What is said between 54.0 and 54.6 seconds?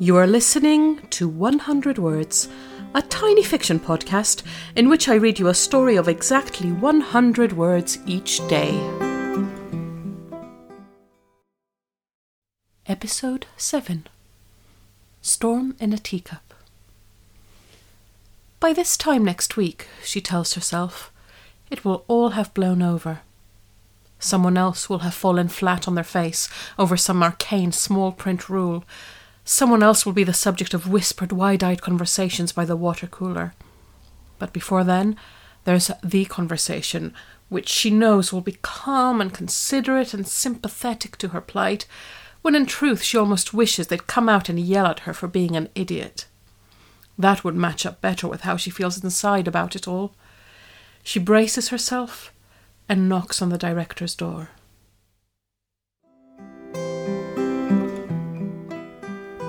door.